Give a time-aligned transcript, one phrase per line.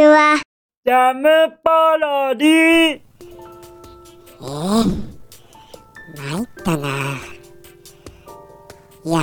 [0.00, 0.40] ちは。
[0.86, 1.28] ジャム
[1.62, 2.48] パロディ
[2.96, 3.02] え？
[4.40, 4.46] え
[6.16, 6.88] 参ったな。
[9.04, 9.20] いや、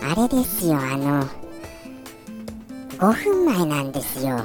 [0.00, 1.24] あれですよ、あの、
[2.98, 4.40] 5分前なんですよ。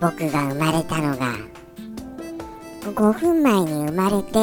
[0.00, 1.34] 僕が生まれたのが。
[2.84, 4.38] 5分前に生まれて、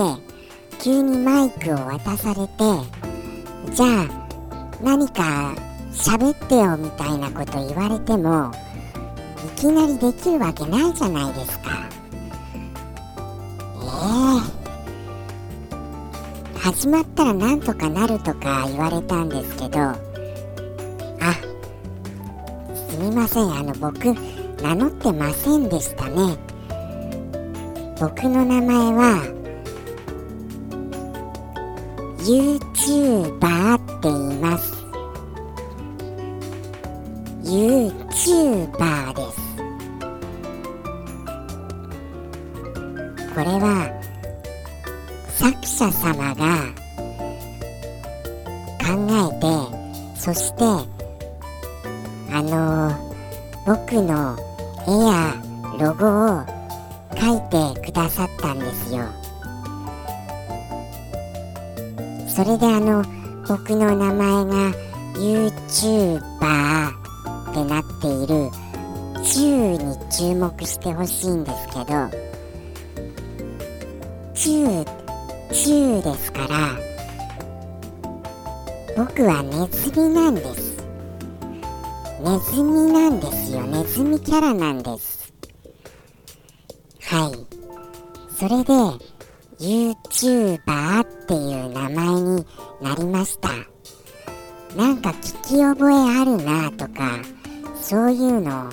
[0.81, 4.27] 急にマイクを渡されて、じゃあ、
[4.83, 5.55] 何か
[5.93, 8.64] 喋ってよみたいなこと言われても、い
[9.55, 11.87] きなりできるわけないじゃないですか。
[13.81, 13.85] え
[16.55, 16.59] え。
[16.59, 19.79] 始まったらなんとかなるとか言われたんですけど。
[19.79, 19.95] あ
[22.89, 23.51] すみません。
[23.51, 24.13] あの僕
[24.61, 26.37] 名乗ってませんでしたね。
[27.99, 29.23] 僕の名前は
[32.19, 34.73] YouTuber って言います。
[37.43, 39.13] YouTuber
[43.45, 43.91] れは
[45.29, 46.57] 作者様が
[48.81, 50.63] 考えてそして
[52.31, 52.91] あの
[53.65, 54.35] 僕の
[54.87, 55.35] 絵や
[55.79, 56.05] ロゴ
[56.39, 56.45] を
[57.17, 57.41] 書い
[57.75, 59.05] てくださったんですよ。
[62.27, 63.03] それであの
[63.47, 64.71] 僕の名前が
[65.13, 66.19] YouTuber
[67.51, 68.49] ってなっている。
[69.25, 72.34] 中に注目してほしいんですけど。
[74.45, 74.85] 中
[75.51, 76.77] 中ですから
[78.95, 80.77] 僕はネズミなんです。
[82.21, 83.63] ネズミなんですよ。
[83.63, 85.33] ネズミキャラなんです。
[87.01, 87.33] はい。
[88.35, 88.73] それで
[89.59, 92.45] YouTuber っていう名前に
[92.81, 93.49] なりました。
[94.77, 97.19] なんか聞き覚えあるなとか
[97.81, 98.69] そういうの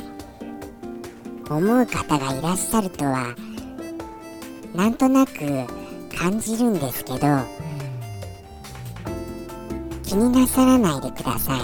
[1.48, 3.34] を思う方がいらっしゃるとは
[4.74, 5.66] なんとなく
[6.16, 7.18] 感じるんですけど
[10.02, 11.60] 気になさらないでください。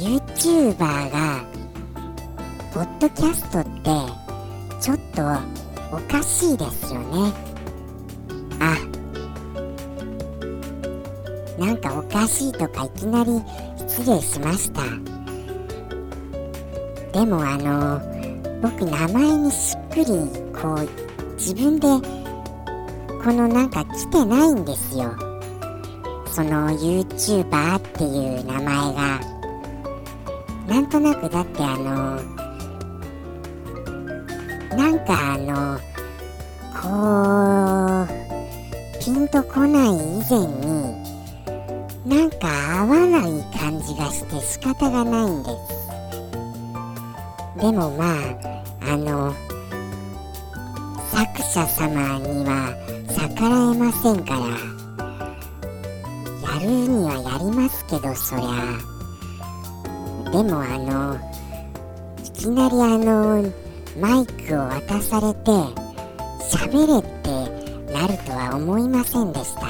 [0.00, 0.76] YouTuber
[1.10, 1.44] が
[2.72, 3.70] ポッドキャストって
[4.80, 5.22] ちょっと
[5.94, 7.32] おかしいですよね。
[8.60, 8.76] あ。
[11.58, 13.42] なんかおかしいとかいきなり
[13.76, 14.82] 失礼しました。
[17.12, 18.00] でもあの
[18.62, 20.04] 僕名前にしっくり
[20.52, 20.88] こう
[21.34, 21.86] 自分で
[23.22, 25.14] このなんか来てないんですよ。
[26.26, 28.64] その YouTuber っていう名前
[28.94, 29.20] が。
[30.70, 32.14] なんとなくだってあの
[34.78, 35.80] なんかあの
[36.80, 39.96] こうピンとこない以
[40.30, 40.94] 前に
[42.06, 42.46] なんか
[42.82, 45.80] 合わない感じがして仕方がないんです。
[47.60, 48.39] でもまあ
[63.10, 63.52] なりあの
[63.98, 65.50] マイクを渡されて
[66.48, 67.28] 喋れって
[67.92, 69.62] なるとは思いませんでした。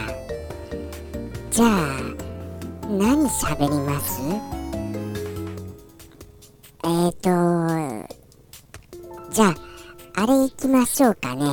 [1.50, 1.68] じゃあ
[2.88, 4.20] 何喋ります？
[6.84, 7.28] えーと
[9.30, 9.54] じゃあ
[10.22, 11.44] あれ行きましょうかね。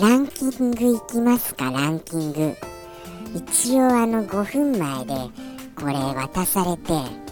[0.00, 1.70] ランキング行きますか？
[1.70, 2.56] ランキング。
[3.34, 5.14] 一応あの5分前で
[5.76, 7.23] これ渡されて。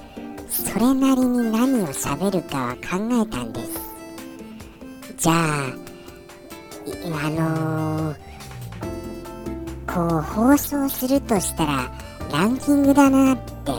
[0.52, 2.80] それなりに何を喋るかは考
[3.10, 3.80] えたんです。
[5.16, 5.36] じゃあ
[7.24, 8.16] あのー、
[9.86, 11.90] こう放送するとしたら
[12.30, 13.72] ランキングだなって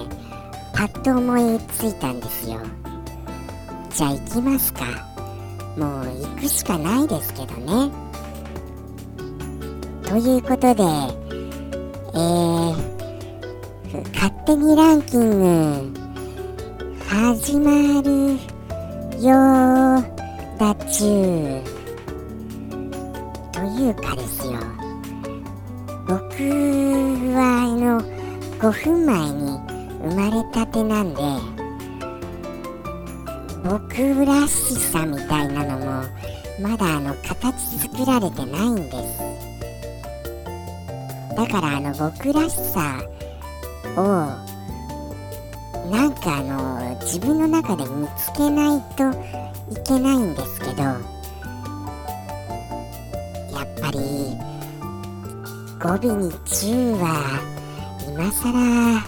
[0.73, 2.59] パッと思いついたんですよ。
[3.91, 4.85] じゃあ行きますか。
[5.77, 7.91] もう行くしかないですけどね。
[10.03, 10.83] ということで
[12.15, 12.73] えー、
[14.13, 16.02] 勝手にランキング
[17.13, 17.69] 始ま
[18.01, 18.39] る
[19.21, 19.29] よ
[20.57, 21.05] だち。
[21.05, 21.63] ゅう
[23.51, 24.53] というかですよ。
[26.07, 26.17] 僕
[27.35, 28.01] はあの
[28.57, 29.59] 5分前に
[30.01, 31.21] 生まれたてなんで
[33.63, 35.85] 僕らしさみたいなのも
[36.59, 39.19] まだあの形作られてないんです。
[41.37, 42.99] だからあの僕らしさ
[43.97, 44.42] を
[45.93, 49.11] なんかあの自分の中で見つけないと
[49.71, 50.97] いけないんですけどや
[53.61, 53.99] っぱり
[55.79, 57.39] 語尾に「中」は
[58.07, 59.03] 今更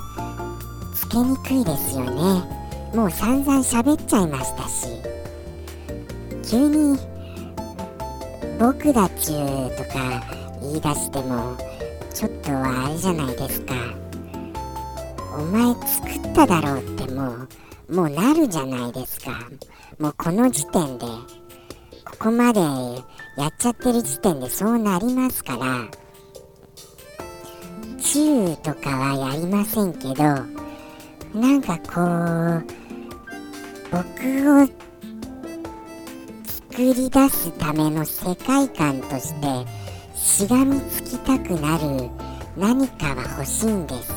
[0.94, 2.44] つけにくいですよね。
[2.94, 4.88] もう散々喋っちゃいましたし
[6.48, 7.00] 急に
[8.60, 10.24] 僕だちゅうとか
[10.62, 11.58] 言い出しても
[12.14, 13.74] ちょっとあれじゃないですか。
[15.38, 17.36] お前作っただろうっても
[17.90, 19.32] うもうなるじゃないですか。
[20.00, 21.06] もうこの時点で
[22.04, 25.88] ここまでやっちゃってる時点でそうなりますから。
[28.00, 32.66] チューとかはやりませんけどなんかこう
[33.92, 34.68] 僕を
[36.46, 39.66] 作り出すための世界観として
[40.16, 42.10] しがみつきたくなる
[42.56, 44.15] 何かは欲しいんです。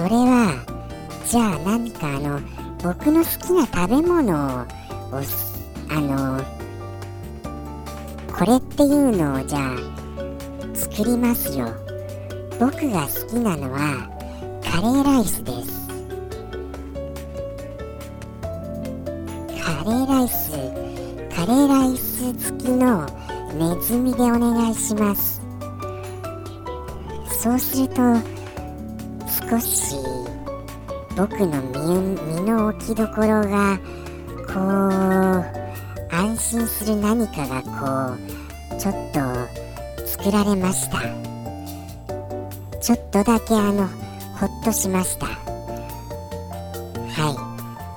[0.00, 0.64] それは
[1.26, 2.40] じゃあ何かあの
[2.82, 4.66] 僕の好きな食べ物を
[5.90, 6.42] あの
[8.32, 9.76] これっていうのをじゃあ
[10.74, 11.66] 作りますよ。
[12.58, 14.08] 僕が好きなのは
[14.64, 15.86] カレーライスです。
[19.62, 20.50] カレーライス
[21.36, 23.04] カレーライス付きの
[23.52, 25.42] ネズミでお願いします。
[27.42, 28.39] そうすると
[29.50, 29.96] 少し
[31.16, 33.80] 僕の身の置きどころが
[34.46, 41.00] こう安心する何かがこうちょっと作られました。
[42.80, 43.88] ちょっとだけあの
[44.38, 45.26] ほっとしました。
[45.26, 45.34] は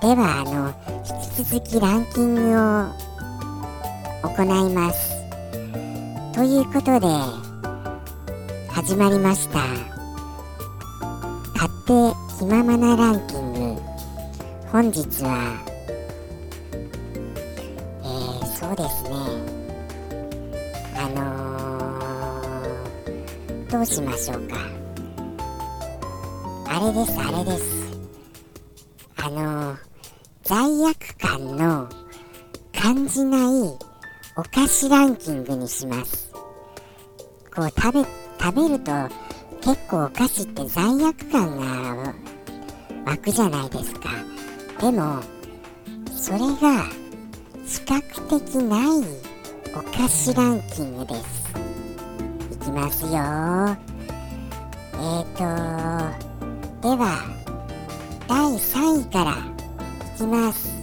[0.02, 0.08] い。
[0.08, 0.74] ではあの
[1.38, 2.88] 引き続きランキングを
[4.28, 5.14] 行います。
[6.34, 7.08] ということで
[8.72, 9.93] 始まりました。
[11.86, 13.82] 勝手気ままなランキング。
[14.72, 15.62] 本日は
[18.02, 19.10] えー、そうですね。
[20.96, 24.56] あのー、どうしましょうか。
[26.70, 27.98] あれですあれです。
[29.18, 29.78] あのー、
[30.44, 31.90] 罪悪感の
[32.74, 33.42] 感じない
[34.38, 36.32] お菓子ランキングにします。
[37.54, 38.06] こう食べ
[38.40, 38.92] 食べると
[39.66, 42.14] 結構お菓子って罪悪感が
[43.06, 44.10] 湧くじゃないですか？
[44.80, 45.22] でも
[46.16, 46.84] それが
[47.66, 48.02] 比較
[48.40, 48.88] 的ない
[49.76, 51.24] お菓子ランキングです。
[52.52, 53.10] いきますよ。
[54.96, 55.40] えーと
[56.82, 57.06] では
[58.28, 60.74] 第3位からいきます。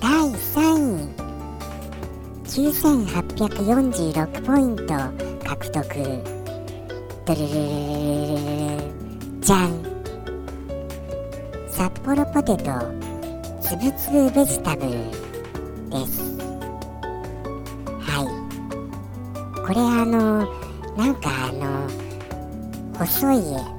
[0.00, 1.18] 第3位。
[2.48, 4.94] 9846ポイント
[5.46, 6.37] 獲得。
[7.28, 7.60] ドルルルル
[8.78, 8.88] ル
[9.42, 9.84] じゃん
[11.68, 12.72] 札幌ポテト
[13.60, 14.92] つぶつぶベジタブル
[15.90, 16.38] です
[18.00, 20.46] はいこれあの
[20.96, 21.86] なんかあの
[22.96, 23.34] 細い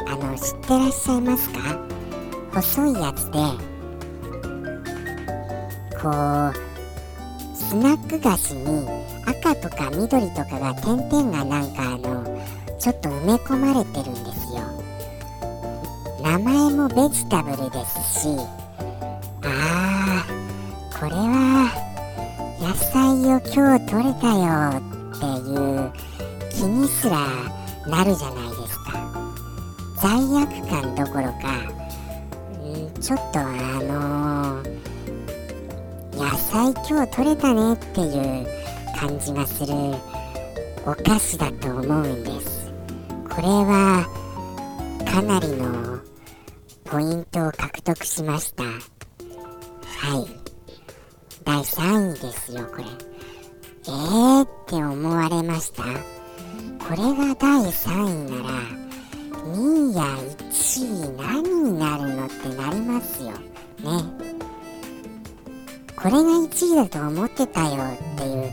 [0.05, 1.59] あの知ってらっしゃいますか
[2.53, 3.39] 細いやつで
[5.99, 6.53] こう
[7.57, 8.87] スナック菓子に
[9.25, 12.39] 赤とか緑とかが点々がなんかあの
[12.79, 14.61] ちょっと埋め込まれてるんですよ。
[16.23, 18.29] 名前もベジタブルですし。
[19.43, 21.71] あーこれは
[22.59, 22.93] 野菜
[23.25, 25.91] を今日取れたよっていう
[26.51, 27.27] 気にすら
[27.87, 28.89] なるじゃないですか。
[30.01, 30.11] 罪
[30.41, 31.79] 悪感どころか
[33.01, 33.43] ちょっとあ
[33.83, 34.79] のー、
[36.17, 38.47] 野菜今日取れたねっていう
[38.97, 39.73] 感じがする
[40.85, 42.58] お菓子だと思うんです。
[43.39, 44.05] これは
[45.05, 45.97] かなりの
[46.83, 48.63] ポイントを獲得しました。
[48.65, 50.27] はい。
[51.45, 52.83] 第3位ですよこれ。
[53.87, 55.83] えーって思われました。
[55.83, 55.89] こ
[56.89, 58.59] れが第3位なら
[59.45, 60.03] 2位や
[60.51, 63.29] 1位何になるのってなりますよ。
[63.29, 63.37] ね。
[65.95, 67.83] これが1位だと思ってたよ
[68.15, 68.51] っていう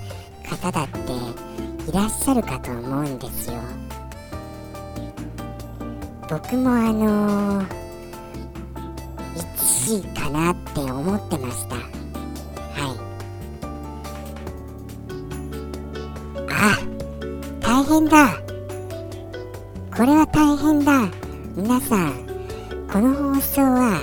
[0.48, 3.56] 方だっていらっしゃるかと思うんですよ。
[6.28, 7.66] 僕もあのー、
[9.86, 11.76] 1位かなって思ってました。
[11.76, 11.82] は
[12.92, 12.98] い。
[16.50, 16.78] あ
[17.60, 18.40] 大変だ。
[19.96, 21.08] これは大変だ。
[21.54, 22.26] 皆さん
[22.92, 24.02] この放送は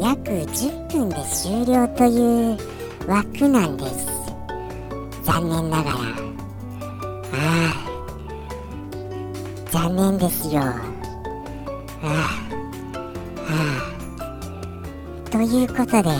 [0.00, 2.56] 約10分で終了という
[3.06, 4.06] 枠なんです。
[5.24, 5.98] 残念ながら。
[7.34, 7.88] ああ
[9.70, 10.97] 残念ですよ。
[12.02, 12.30] あ
[13.48, 16.10] あということで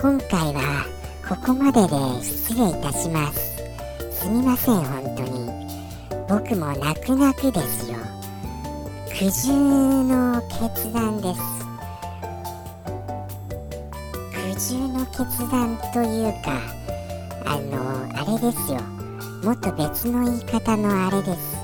[0.00, 0.86] 今回は
[1.28, 1.88] ここまでで
[2.22, 3.56] 失礼いたします。
[4.10, 5.50] すみません本当に。
[6.28, 7.98] 僕も泣く泣くですよ。
[9.08, 9.52] 苦渋
[10.04, 11.40] の決断です。
[14.54, 15.20] 苦渋の決
[15.50, 16.60] 断というか
[17.44, 18.80] あのあれですよ。
[19.44, 21.56] もっと別の言い方のあれです。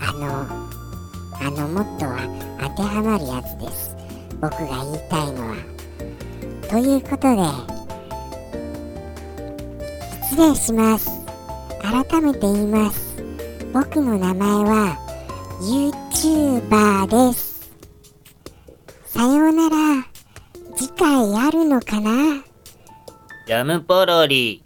[0.00, 0.67] あの
[1.48, 2.18] あのもっとは
[2.76, 3.96] 当てはまるやつです。
[4.38, 5.56] 僕が言いたいのは。
[6.68, 7.42] ということで
[10.24, 11.08] 失礼します。
[11.80, 13.24] 改めて言います。
[13.72, 14.98] 僕の名前は
[15.62, 17.70] YouTuber です。
[19.06, 20.04] さようなら。
[20.76, 22.44] 次回あるのかな？
[23.46, 24.62] ジャムポロリ。